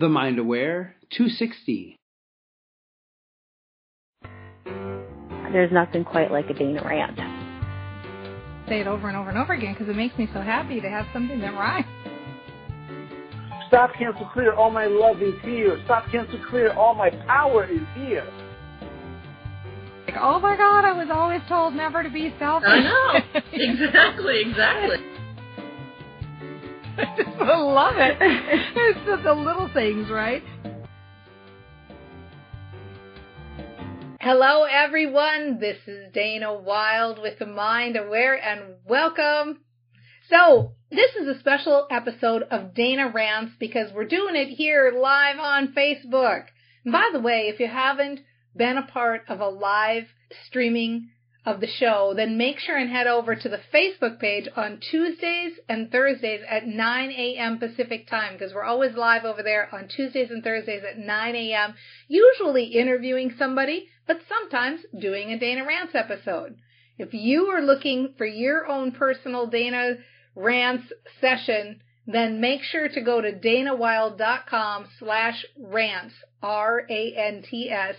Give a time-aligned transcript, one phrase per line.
[0.00, 1.96] The Mind Aware 260.
[5.52, 7.18] There's nothing quite like a Dana rant.
[8.68, 10.88] Say it over and over and over again because it makes me so happy to
[10.88, 11.86] have something that rhymes.
[13.66, 14.54] Stop, cancel, clear.
[14.54, 15.80] All my love is here.
[15.86, 16.72] Stop, cancel, clear.
[16.74, 18.24] All my power is here.
[20.06, 22.68] Like, oh my God, I was always told never to be selfish.
[22.70, 23.40] I know.
[23.52, 25.17] exactly, exactly.
[27.00, 28.16] I just love it.
[28.20, 30.42] It's just the little things, right?
[34.20, 35.60] Hello, everyone.
[35.60, 39.60] This is Dana Wilde with the Mind Aware, and welcome.
[40.28, 45.38] So, this is a special episode of Dana Rants because we're doing it here live
[45.38, 46.46] on Facebook.
[46.84, 48.18] And by the way, if you haven't
[48.56, 50.08] been a part of a live
[50.48, 51.10] streaming
[51.48, 55.52] of the show, then make sure and head over to the Facebook page on Tuesdays
[55.66, 57.58] and Thursdays at 9 a.m.
[57.58, 61.74] Pacific time because we're always live over there on Tuesdays and Thursdays at 9 a.m.
[62.06, 66.56] Usually interviewing somebody, but sometimes doing a Dana Rants episode.
[66.98, 69.94] If you are looking for your own personal Dana
[70.34, 77.96] Rants session, then make sure to go to danawilde.com slash rants, R-A-N-T-S,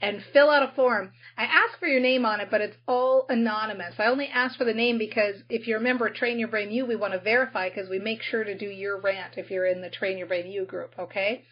[0.00, 1.12] and fill out a form.
[1.36, 3.94] I ask for your name on it, but it's all anonymous.
[3.98, 6.96] I only ask for the name because if you remember Train Your Brain U, we
[6.96, 9.90] want to verify because we make sure to do your rant if you're in the
[9.90, 11.44] Train Your Brain U group, okay?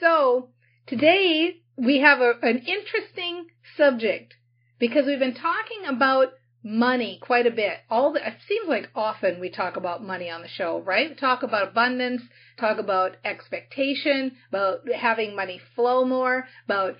[0.00, 0.48] So,
[0.86, 4.34] today we have a, an interesting subject
[4.78, 6.28] because we've been talking about
[6.66, 7.78] money quite a bit.
[7.88, 11.16] All the, it seems like often we talk about money on the show, right?
[11.16, 12.22] Talk about abundance,
[12.58, 16.96] talk about expectation, about having money flow more, about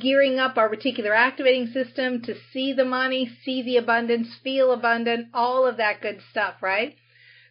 [0.00, 5.28] gearing up our reticular activating system to see the money, see the abundance, feel abundant,
[5.32, 6.96] all of that good stuff, right?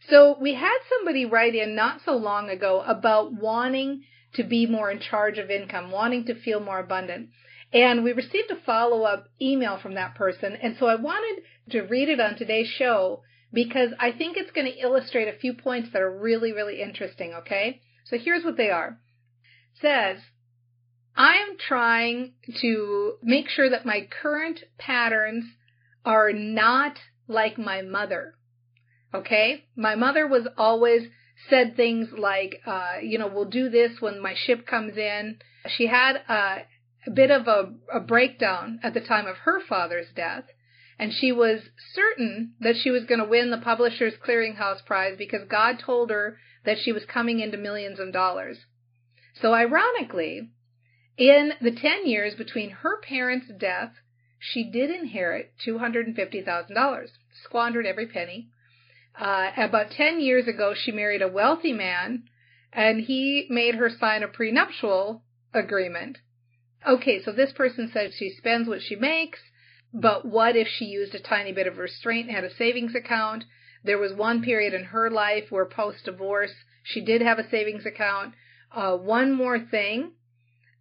[0.10, 4.92] So we had somebody write in not so long ago about wanting to be more
[4.92, 7.30] in charge of income, wanting to feel more abundant.
[7.74, 10.54] And we received a follow up email from that person.
[10.62, 14.72] And so I wanted to read it on today's show because I think it's going
[14.72, 17.34] to illustrate a few points that are really, really interesting.
[17.34, 17.82] Okay.
[18.06, 19.00] So here's what they are.
[19.76, 20.24] It says,
[21.16, 25.46] I am trying to make sure that my current patterns
[26.06, 28.36] are not like my mother.
[29.14, 29.66] Okay.
[29.76, 31.08] My mother was always
[31.50, 35.38] said things like, uh, you know, we'll do this when my ship comes in.
[35.68, 36.66] She had a,
[37.06, 40.46] a bit of a, a breakdown at the time of her father's death,
[41.00, 41.62] and she was
[41.94, 46.38] certain that she was going to win the Publishers Clearinghouse Prize because God told her
[46.66, 48.58] that she was coming into millions of dollars.
[49.42, 50.50] So ironically,
[51.18, 53.94] in the 10 years between her parents' death,
[54.40, 57.08] she did inherit $250,000,
[57.44, 58.50] squandered every penny.
[59.20, 62.24] Uh, about 10 years ago, she married a wealthy man
[62.72, 66.18] and he made her sign a prenuptial agreement.
[66.88, 69.40] Okay, so this person said she spends what she makes,
[69.94, 73.46] but what if she used a tiny bit of restraint and had a savings account?
[73.84, 77.86] There was one period in her life where post divorce, she did have a savings
[77.86, 78.34] account.
[78.72, 80.14] Uh, one more thing.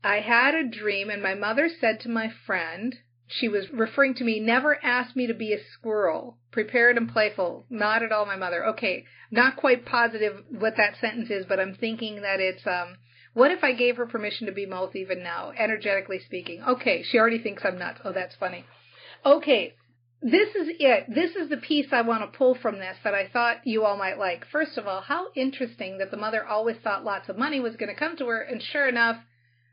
[0.03, 2.97] I had a dream and my mother said to my friend,
[3.29, 7.65] she was referring to me, never asked me to be a squirrel, prepared and playful.
[7.71, 8.67] Not at all my mother.
[8.67, 12.97] Okay, not quite positive what that sentence is, but I'm thinking that it's, um,
[13.35, 16.63] what if I gave her permission to be both even now, energetically speaking?
[16.63, 18.01] Okay, she already thinks I'm nuts.
[18.05, 18.65] Oh, that's funny.
[19.25, 19.75] Okay,
[20.21, 21.07] this is it.
[21.13, 23.97] This is the piece I want to pull from this that I thought you all
[23.97, 24.45] might like.
[24.51, 27.89] First of all, how interesting that the mother always thought lots of money was going
[27.89, 29.17] to come to her, and sure enough,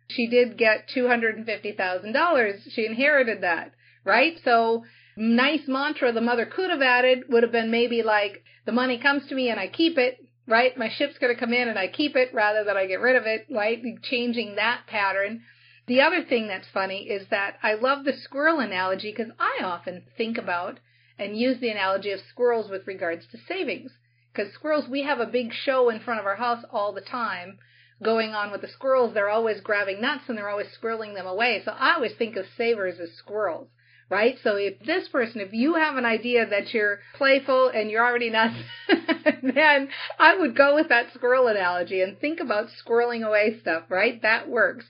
[0.10, 2.72] she did get $250,000.
[2.72, 3.74] She inherited that,
[4.04, 4.40] right?
[4.44, 4.86] So
[5.16, 9.28] nice mantra the mother could have added would have been maybe like, the money comes
[9.28, 10.18] to me and I keep it,
[10.50, 10.76] right?
[10.78, 13.16] My ship's going to come in and I keep it rather than I get rid
[13.16, 13.82] of it, right?
[14.04, 15.44] Changing that pattern.
[15.88, 20.04] The other thing that's funny is that I love the squirrel analogy because I often
[20.18, 20.80] think about
[21.18, 23.92] and use the analogy of squirrels with regards to savings.
[24.34, 27.60] Because squirrels, we have a big show in front of our house all the time
[28.02, 29.14] going on with the squirrels.
[29.14, 31.62] They're always grabbing nuts and they're always squirreling them away.
[31.64, 33.68] So I always think of savers as squirrels,
[34.10, 34.38] right?
[34.44, 38.30] So if this person, if you have an idea that you're playful and you're already
[38.30, 38.56] nuts,
[39.44, 44.22] then I would go with that squirrel analogy and think about squirreling away stuff, right?
[44.22, 44.86] That works.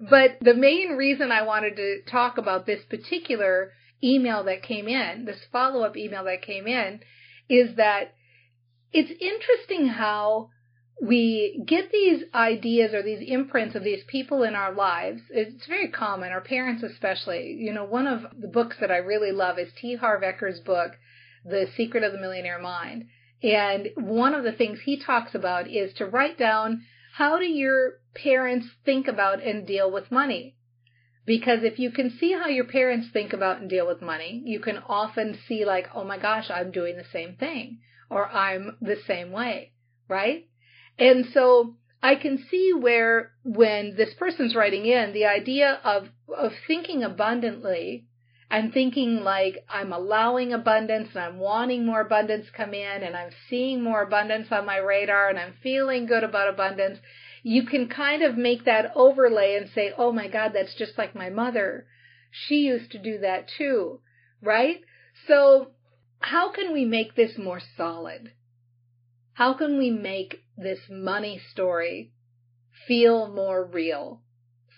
[0.00, 3.72] But the main reason I wanted to talk about this particular
[4.02, 7.00] email that came in, this follow up email that came in,
[7.48, 8.14] is that
[8.92, 10.50] it's interesting how
[11.00, 15.20] we get these ideas or these imprints of these people in our lives.
[15.30, 17.56] It's very common, our parents especially.
[17.58, 19.96] You know, one of the books that I really love is T.
[19.96, 20.92] Harv Eker's book,
[21.44, 23.06] The Secret of the Millionaire Mind.
[23.42, 26.82] And one of the things he talks about is to write down
[27.14, 30.56] how do your parents think about and deal with money?
[31.26, 34.60] Because if you can see how your parents think about and deal with money, you
[34.60, 38.96] can often see like, oh my gosh, I'm doing the same thing or I'm the
[39.06, 39.72] same way,
[40.08, 40.46] right?
[40.98, 46.52] And so I can see where when this person's writing in, the idea of, of
[46.66, 48.06] thinking abundantly
[48.50, 53.30] and thinking like I'm allowing abundance and I'm wanting more abundance come in and I'm
[53.50, 56.98] seeing more abundance on my radar and I'm feeling good about abundance,
[57.42, 61.14] you can kind of make that overlay and say, oh my God, that's just like
[61.14, 61.86] my mother.
[62.30, 64.00] She used to do that too,
[64.40, 64.80] right?
[65.26, 65.72] So
[66.20, 68.32] how can we make this more solid?
[69.36, 72.10] How can we make this money story
[72.86, 74.22] feel more real,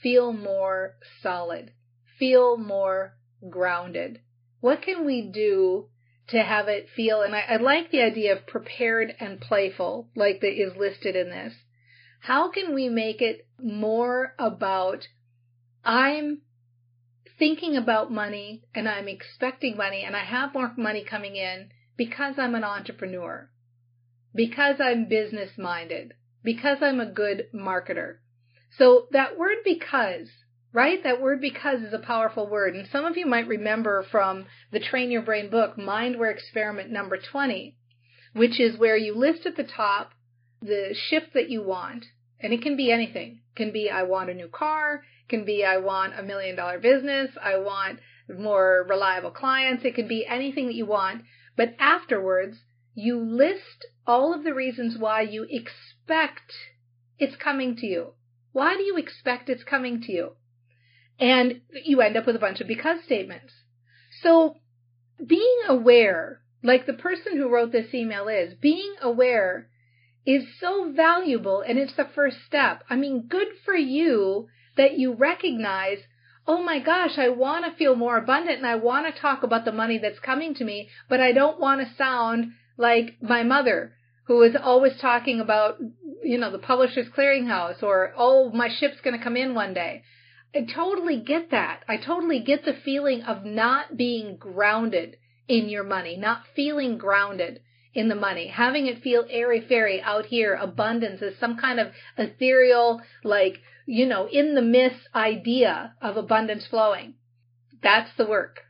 [0.02, 1.70] feel more solid,
[2.18, 3.16] feel more
[3.48, 4.20] grounded?
[4.58, 5.90] What can we do
[6.30, 10.40] to have it feel, and I, I like the idea of prepared and playful, like
[10.40, 11.54] that is listed in this.
[12.22, 15.06] How can we make it more about
[15.84, 16.42] I'm
[17.38, 22.40] thinking about money and I'm expecting money and I have more money coming in because
[22.40, 23.48] I'm an entrepreneur
[24.34, 28.16] because I'm business minded, because I'm a good marketer.
[28.76, 30.28] So that word because,
[30.72, 31.02] right?
[31.02, 32.74] That word because is a powerful word.
[32.76, 37.16] And some of you might remember from the Train Your Brain book, Mindware Experiment number
[37.18, 37.76] 20,
[38.34, 40.12] which is where you list at the top
[40.60, 42.04] the shift that you want.
[42.40, 43.40] And it can be anything.
[43.52, 46.56] It can be I want a new car, it can be I want a million
[46.56, 51.22] dollar business, I want more reliable clients, it can be anything that you want.
[51.56, 52.58] But afterwards,
[52.98, 56.52] you list all of the reasons why you expect
[57.16, 58.08] it's coming to you.
[58.50, 60.32] Why do you expect it's coming to you?
[61.20, 63.52] And you end up with a bunch of because statements.
[64.20, 64.56] So
[65.24, 69.68] being aware, like the person who wrote this email is, being aware
[70.26, 72.82] is so valuable and it's the first step.
[72.90, 75.98] I mean, good for you that you recognize,
[76.48, 79.64] oh my gosh, I want to feel more abundant and I want to talk about
[79.64, 83.92] the money that's coming to me, but I don't want to sound like my mother
[84.26, 85.78] who was always talking about,
[86.22, 90.02] you know, the publisher's clearinghouse or, oh, my ship's going to come in one day.
[90.54, 91.84] I totally get that.
[91.88, 95.16] I totally get the feeling of not being grounded
[95.48, 97.60] in your money, not feeling grounded
[97.94, 101.88] in the money, having it feel airy fairy out here, abundance is some kind of
[102.16, 107.14] ethereal, like, you know, in the mist idea of abundance flowing.
[107.82, 108.60] That's the work,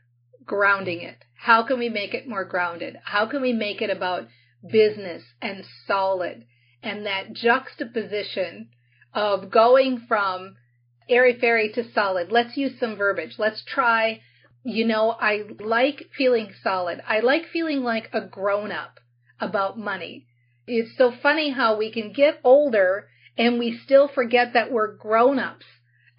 [0.45, 1.23] grounding it.
[1.41, 2.97] How can we make it more grounded?
[3.05, 4.27] How can we make it about
[4.69, 6.45] business and solid
[6.83, 8.67] and that juxtaposition
[9.13, 10.57] of going from
[11.07, 12.29] airy fairy to solid?
[12.29, 13.39] Let's use some verbiage.
[13.39, 14.19] Let's try,
[14.63, 17.01] you know, I like feeling solid.
[17.07, 18.99] I like feeling like a grown up
[19.39, 20.25] about money.
[20.67, 23.07] It's so funny how we can get older
[23.37, 25.65] and we still forget that we're grown ups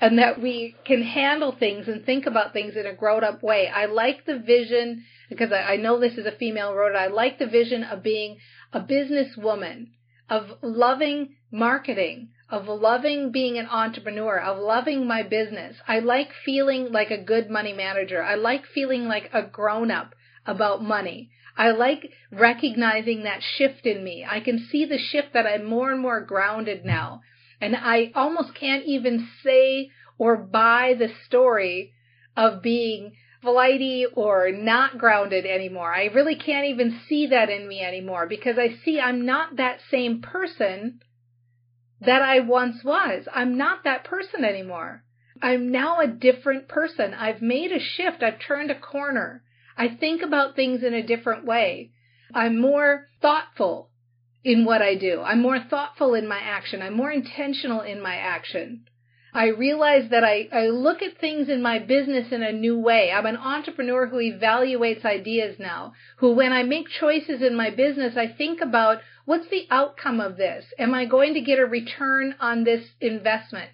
[0.00, 3.68] and that we can handle things and think about things in a grown up way.
[3.68, 6.96] I like the vision because I, I know this is a female wrote.
[6.96, 8.38] I like the vision of being
[8.72, 9.88] a businesswoman,
[10.28, 15.76] of loving marketing, of loving being an entrepreneur, of loving my business.
[15.86, 18.22] I like feeling like a good money manager.
[18.22, 20.14] I like feeling like a grown up
[20.46, 21.30] about money.
[21.56, 24.24] I like recognizing that shift in me.
[24.28, 27.20] I can see the shift that I'm more and more grounded now.
[27.60, 31.92] And I almost can't even say or buy the story
[32.36, 33.12] of being
[33.42, 35.94] flighty or not grounded anymore.
[35.94, 39.80] I really can't even see that in me anymore because I see I'm not that
[39.90, 41.00] same person
[42.00, 43.26] that I once was.
[43.32, 45.04] I'm not that person anymore.
[45.42, 47.14] I'm now a different person.
[47.14, 48.22] I've made a shift.
[48.22, 49.42] I've turned a corner.
[49.76, 51.92] I think about things in a different way.
[52.34, 53.90] I'm more thoughtful
[54.42, 55.22] in what I do.
[55.22, 56.82] I'm more thoughtful in my action.
[56.82, 58.86] I'm more intentional in my action.
[59.32, 63.12] I realize that I, I look at things in my business in a new way.
[63.12, 68.16] I'm an entrepreneur who evaluates ideas now, who when I make choices in my business,
[68.16, 70.64] I think about what's the outcome of this?
[70.78, 73.70] Am I going to get a return on this investment?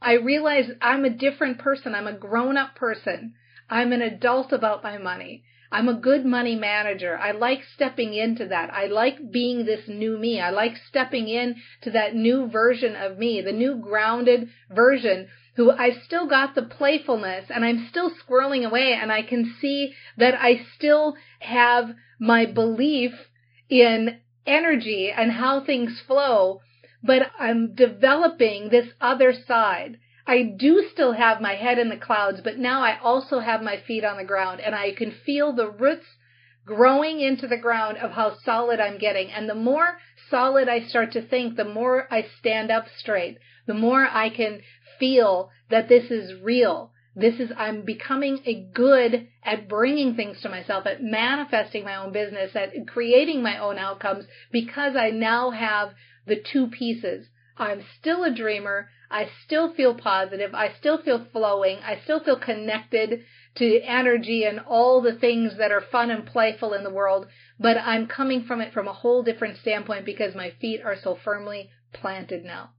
[0.00, 1.94] I realize I'm a different person.
[1.94, 3.34] I'm a grown up person.
[3.68, 5.42] I'm an adult about my money.
[5.70, 7.18] I'm a good money manager.
[7.18, 8.72] I like stepping into that.
[8.72, 10.40] I like being this new me.
[10.40, 15.70] I like stepping in to that new version of me, the new grounded version who
[15.70, 20.34] I've still got the playfulness and I'm still squirreling away and I can see that
[20.34, 23.12] I still have my belief
[23.68, 26.60] in energy and how things flow,
[27.02, 29.98] but I'm developing this other side.
[30.28, 33.76] I do still have my head in the clouds, but now I also have my
[33.76, 36.06] feet on the ground and I can feel the roots
[36.64, 39.30] growing into the ground of how solid I'm getting.
[39.30, 43.74] And the more solid I start to think, the more I stand up straight, the
[43.74, 44.62] more I can
[44.98, 46.90] feel that this is real.
[47.14, 52.12] This is, I'm becoming a good at bringing things to myself, at manifesting my own
[52.12, 55.94] business, at creating my own outcomes because I now have
[56.26, 57.28] the two pieces.
[57.56, 58.88] I'm still a dreamer.
[59.10, 60.54] I still feel positive.
[60.54, 61.78] I still feel flowing.
[61.78, 63.24] I still feel connected
[63.56, 67.26] to energy and all the things that are fun and playful in the world,
[67.58, 71.14] but I'm coming from it from a whole different standpoint because my feet are so
[71.24, 72.70] firmly planted now.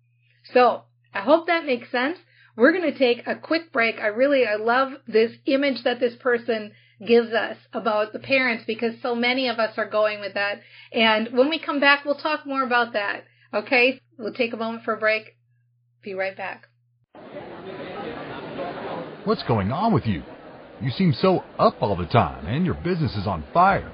[0.54, 2.20] So I hope that makes sense.
[2.56, 4.00] We're going to take a quick break.
[4.00, 6.74] I really, I love this image that this person
[7.06, 10.62] gives us about the parents because so many of us are going with that.
[10.92, 13.26] And when we come back, we'll talk more about that.
[13.54, 14.02] Okay?
[14.18, 15.36] We'll take a moment for a break.
[16.04, 16.68] Be right back.
[19.24, 20.24] What's going on with you?
[20.82, 23.92] You seem so up all the time and your business is on fire.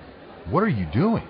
[0.50, 1.28] What are you doing?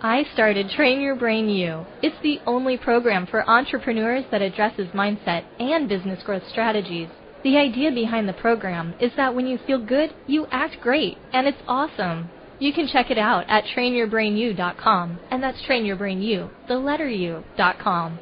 [0.00, 1.86] I started Train Your Brain U.
[2.02, 7.08] It's the only program for entrepreneurs that addresses mindset and business growth strategies.
[7.42, 11.46] The idea behind the program is that when you feel good, you act great, and
[11.46, 12.28] it's awesome.
[12.58, 18.18] You can check it out at trainyourbrainu.com, and that's trainyourbrainu, the letter u.com.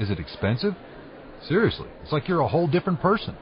[0.00, 0.74] Is it expensive?
[1.46, 3.36] Seriously, it's like you're a whole different person.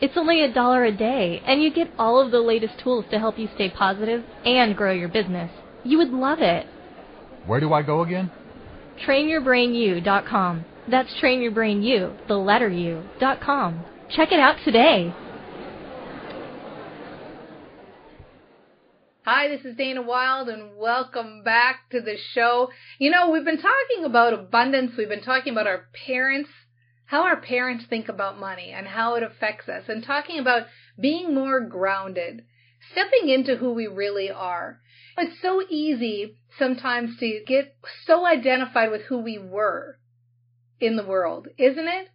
[0.00, 3.18] It's only a dollar a day, and you get all of the latest tools to
[3.18, 5.50] help you stay positive and grow your business.
[5.84, 6.66] You would love it.
[7.46, 8.30] Where do I go again?
[9.06, 10.64] TrainYourBrainU.com.
[10.90, 13.84] That's TrainYourBrainU, the letter U.com.
[14.10, 15.14] Check it out today.
[19.28, 22.70] Hi, this is Dana Wilde and welcome back to the show.
[23.00, 24.92] You know, we've been talking about abundance.
[24.96, 26.48] We've been talking about our parents,
[27.06, 31.34] how our parents think about money and how it affects us and talking about being
[31.34, 32.44] more grounded,
[32.92, 34.78] stepping into who we really are.
[35.18, 39.98] It's so easy sometimes to get so identified with who we were
[40.78, 42.10] in the world, isn't it?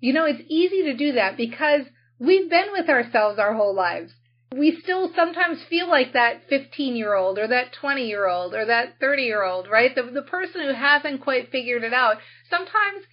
[0.00, 1.82] You know, it's easy to do that because
[2.18, 4.10] we've been with ourselves our whole lives.
[4.56, 8.64] We still sometimes feel like that 15 year old or that 20 year old or
[8.64, 9.94] that 30 year old, right?
[9.94, 12.16] The, the person who hasn't quite figured it out.
[12.48, 13.04] Sometimes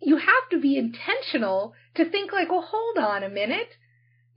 [0.00, 3.76] you have to be intentional to think like, well, hold on a minute.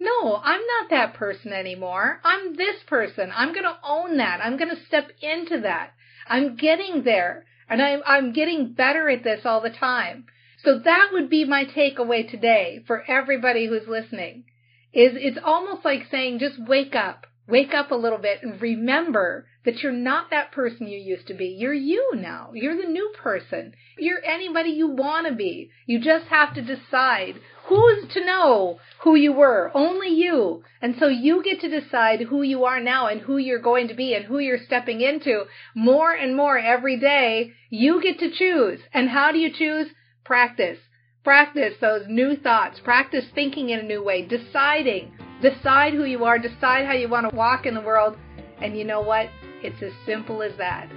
[0.02, 2.20] No, I'm not that person anymore.
[2.26, 3.32] I'm this person.
[3.34, 4.42] I'm going to own that.
[4.44, 5.94] I'm going to step into that.
[6.28, 10.26] I'm getting there and I'm, I'm getting better at this all the time.
[10.64, 14.44] So that would be my takeaway today for everybody who's listening
[14.94, 17.26] is it's almost like saying just wake up.
[17.48, 21.34] Wake up a little bit and remember that you're not that person you used to
[21.34, 21.48] be.
[21.48, 22.52] You're you now.
[22.54, 23.74] You're the new person.
[23.98, 25.72] You're anybody you want to be.
[25.88, 29.72] You just have to decide who's to know who you were.
[29.74, 30.64] Only you.
[30.80, 33.96] And so you get to decide who you are now and who you're going to
[33.96, 37.54] be and who you're stepping into more and more every day.
[37.72, 38.80] You get to choose.
[38.94, 39.88] And how do you choose?
[40.24, 40.78] Practice.
[41.24, 42.80] Practice those new thoughts.
[42.84, 44.26] Practice thinking in a new way.
[44.26, 45.12] Deciding
[45.42, 48.18] Decide who you are, decide how you want to walk in the world,
[48.62, 49.30] and you know what?
[49.64, 50.90] It's as simple as that.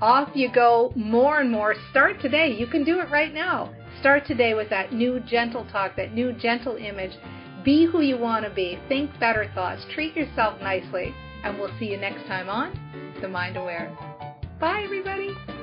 [0.00, 1.74] Off you go more and more.
[1.90, 2.54] Start today.
[2.56, 3.74] You can do it right now.
[3.98, 7.12] Start today with that new gentle talk, that new gentle image.
[7.64, 8.78] Be who you want to be.
[8.88, 9.84] Think better thoughts.
[9.92, 11.12] Treat yourself nicely.
[11.42, 12.72] And we'll see you next time on
[13.20, 13.94] The Mind Aware.
[14.60, 15.59] Bye, everybody.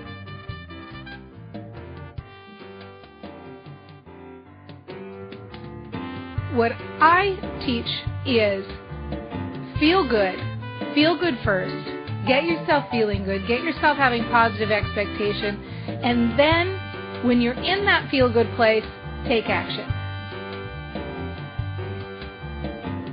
[6.58, 7.86] What I teach
[8.26, 8.66] is
[9.80, 10.36] feel good.
[10.96, 11.86] Feel good first.
[12.28, 13.48] Get yourself feeling good.
[13.48, 15.64] Get yourself having positive expectation.
[16.04, 18.84] And then when you're in that feel good place,
[19.28, 19.86] take action.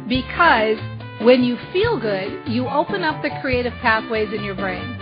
[0.08, 0.78] Because
[1.22, 5.00] when you feel good, you open up the creative pathways in your brain.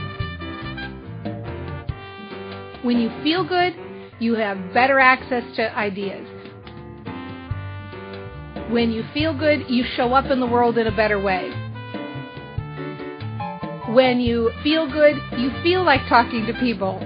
[2.82, 3.74] When you feel good,
[4.18, 6.31] you have better access to ideas.
[8.72, 11.50] When you feel good, you show up in the world in a better way.
[13.92, 16.98] When you feel good, you feel like talking to people